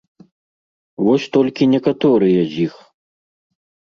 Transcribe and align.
Вось 1.07 1.27
толькі 1.35 1.67
некаторыя 1.73 2.41
з 2.53 2.65
іх. 2.65 2.73